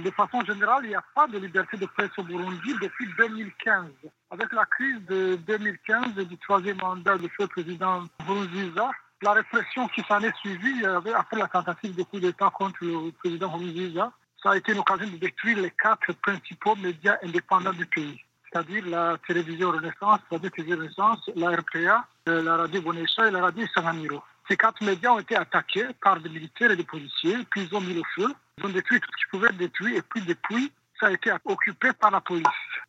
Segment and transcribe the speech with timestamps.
[0.00, 3.86] de façon générale, il n'y a pas de liberté de presse au Burundi depuis 2015.
[4.30, 8.90] Avec la crise de 2015 et du troisième mandat de ce président Nkurunziza,
[9.22, 13.48] la répression qui s'en est suivie après la tentative de coup d'État contre le président
[13.48, 14.12] Nkurunziza,
[14.42, 18.20] ça a été l'occasion de détruire les quatre principaux médias indépendants du pays,
[18.50, 23.42] c'est-à-dire la télévision Renaissance, la télévision Renaissance, la RPA, euh, la radio Bonesha et la
[23.42, 24.22] radio Sanamiro.
[24.48, 27.80] Ces quatre médias ont été attaqués par des militaires et des policiers, puis ils ont
[27.80, 28.28] mis le feu,
[28.58, 31.92] ils ont détruit tout ce qu'ils pouvaient détruire, et puis depuis, ça a été occupé
[31.92, 32.46] par la police.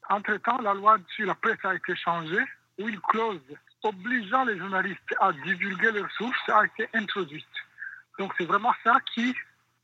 [0.09, 2.43] Entre-temps, la loi sur la presse a été changée,
[2.79, 3.41] où une clause
[3.83, 7.45] obligeant les journalistes à divulguer leurs sources a été introduite.
[8.17, 9.35] Donc c'est vraiment ça qui,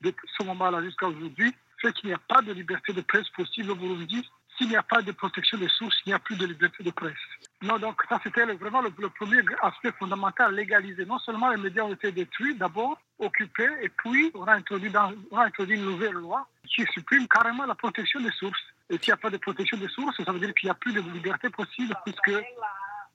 [0.01, 3.71] de ce moment-là jusqu'à aujourd'hui, fait qu'il n'y a pas de liberté de presse possible
[3.71, 4.29] au Burundi.
[4.57, 6.91] S'il n'y a pas de protection des sources, il n'y a plus de liberté de
[6.91, 7.13] presse.
[7.61, 11.05] Non, donc ça c'était vraiment le, premier aspect fondamental, légalisé.
[11.05, 14.91] Non seulement les médias ont été détruits, d'abord occupés, et puis on a, introduit
[15.31, 18.61] on a introduit une nouvelle loi qui supprime carrément la protection des sources.
[18.89, 20.75] Et s'il n'y a pas de protection des sources, ça veut dire qu'il n'y a
[20.75, 22.43] plus de liberté possible puisque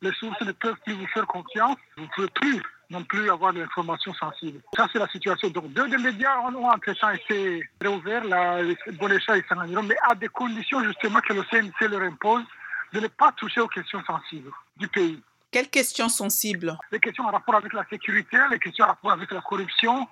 [0.00, 1.76] les sources ne peuvent plus vous faire confiance.
[1.96, 4.61] Vous ne pouvez plus non plus avoir de l'information sensible.
[4.77, 5.50] Ça, c'est la situation.
[5.50, 8.61] Donc, deux des médias ont entre-temps été réouverts, la
[8.92, 12.44] Bolécha et Sananiro, mais à des conditions justement que le CNC leur impose
[12.92, 15.22] de ne pas toucher aux questions sensibles du pays.
[15.50, 16.77] Quelles questions sensibles?
[16.92, 20.06] Les questions en rapport avec la sécurité, les questions en rapport avec la corruption,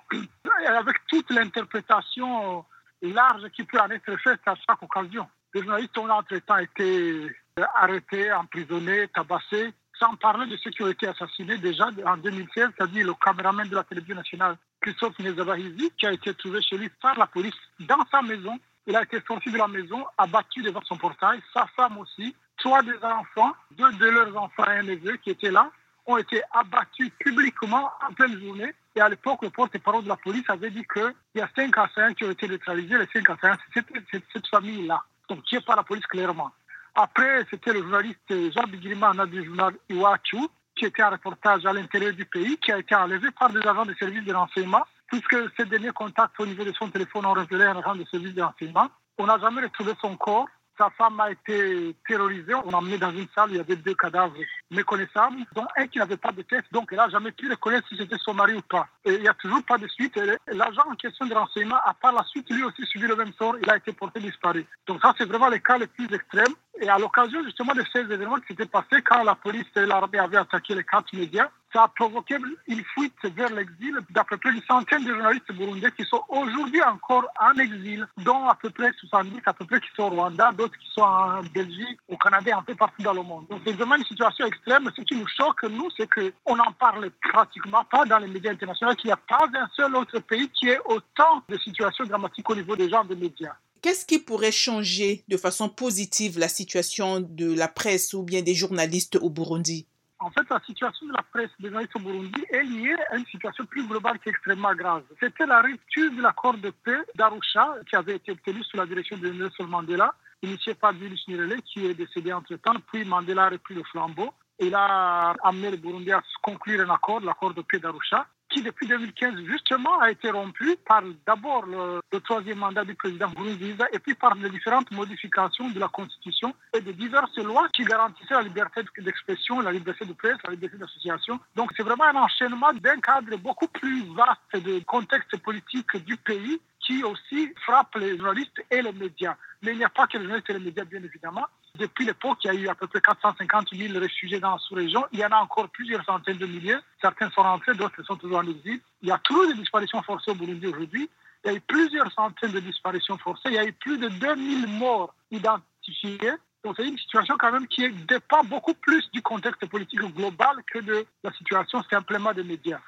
[0.66, 2.64] avec toute l'interprétation
[3.02, 5.26] large qui peut en être faite à chaque occasion.
[5.54, 7.34] Les journalistes ont entre-temps été
[7.74, 13.06] arrêtés, emprisonnés, tabassés, sans parler de ceux qui ont été assassinés déjà en 2016, c'est-à-dire
[13.06, 17.18] le caméraman de la télévision nationale, Christophe Nezabahizi, qui a été trouvé chez lui par
[17.18, 18.58] la police dans sa maison.
[18.86, 22.82] Il a été sorti de la maison, abattu devant son portail, sa femme aussi, trois
[22.82, 25.70] des enfants, deux de leurs enfants et un neveu qui étaient là,
[26.06, 28.72] ont été abattus publiquement en pleine journée.
[28.94, 32.14] Et à l'époque, le porte-parole de la police avait dit qu'il y a cinq assaillants
[32.14, 32.96] qui ont été neutralisés.
[32.96, 36.52] Les cinq assaillants, c'est cette, cette famille-là, donc qui est par la police clairement.
[36.98, 42.14] Après, c'était le journaliste Jean Bigirima, du journal Iwachu, qui était en reportage à l'intérieur
[42.14, 45.66] du pays, qui a été enlevé par des agents de services de renseignement, puisque ces
[45.66, 48.88] derniers contacts au niveau de son téléphone ont révélé un agent de service de renseignement.
[49.18, 50.46] On n'a jamais retrouvé son corps.
[50.78, 52.54] Sa femme a été terrorisée.
[52.54, 54.34] On l'a emmenée dans une salle, il y avait deux cadavres
[54.70, 57.96] méconnaissables, dont un qui n'avait pas de tête, donc elle n'a jamais pu reconnaître si
[57.96, 58.86] c'était son mari ou pas.
[59.04, 60.18] Et il n'y a toujours pas de suite.
[60.46, 63.56] L'agent en question de renseignement a par la suite lui aussi subi le même sort.
[63.62, 64.66] Il a été porté disparu.
[64.86, 66.54] Donc ça, c'est vraiment les cas les plus extrêmes.
[66.80, 70.18] Et à l'occasion justement de ces événements qui s'étaient passés, quand la police et l'armée
[70.18, 72.36] avaient attaqué les quatre médias, ça a provoqué
[72.68, 76.82] une fuite vers l'exil d'à peu près une centaine de journalistes burundais qui sont aujourd'hui
[76.82, 80.52] encore en exil, dont à peu près 70 à peu près qui sont au Rwanda,
[80.52, 83.46] d'autres qui sont en Belgique, au Canada, un peu partout dans le monde.
[83.48, 84.90] Donc c'est vraiment une situation extrême.
[84.94, 88.94] Ce qui nous choque, nous, c'est qu'on n'en parle pratiquement pas dans les médias internationaux,
[88.94, 92.54] qu'il n'y a pas un seul autre pays qui ait autant de situations dramatiques au
[92.54, 93.54] niveau des gens des médias.
[93.86, 98.52] Qu'est-ce qui pourrait changer de façon positive la situation de la presse ou bien des
[98.52, 99.86] journalistes au Burundi?
[100.18, 103.26] En fait, la situation de la presse des journalistes au Burundi est liée à une
[103.26, 105.04] situation plus globale qui est extrêmement grave.
[105.20, 109.18] C'était la rupture de l'accord de paix d'Arusha qui avait été obtenu sous la direction
[109.18, 113.76] de Nelson Mandela, initié par Julius Nyerere qui est décédé entre-temps, puis Mandela a repris
[113.76, 114.32] le flambeau.
[114.58, 118.86] Il a amené le Burundi à conclure un accord, l'accord de paix d'Arusha, qui depuis
[118.86, 124.14] 2015 justement a été rompu par d'abord le, troisième mandat du président Nkurunziza et puis
[124.14, 128.80] par les différentes modifications de la Constitution et de diverses lois qui garantissaient la liberté
[128.98, 131.38] d'expression, la liberté de presse, la liberté d'association.
[131.54, 136.58] Donc c'est vraiment un enchaînement d'un cadre beaucoup plus vaste de contexte politique du pays
[136.86, 139.36] qui aussi frappe les journalistes et les médias.
[139.62, 141.46] Mais il n'y a pas que les journalistes et les médias, bien évidemment.
[141.74, 145.04] Depuis l'époque, il y a eu à peu près 450 000 réfugiés dans la sous-région.
[145.12, 146.76] Il y en a encore plusieurs centaines de milliers.
[147.00, 148.80] Certains sont rentrés, d'autres sont toujours en exil.
[149.02, 151.10] Il y a toujours des disparitions forcées au Burundi aujourd'hui.
[151.44, 153.48] Il y a eu plusieurs centaines de disparitions forcées.
[153.48, 156.32] Il y a eu plus de 2000 morts identifiés.
[156.64, 160.78] Donc c'est une situation quand même qui dépend beaucoup plus du contexte politique global que
[160.78, 162.80] de la situation simplement des médias.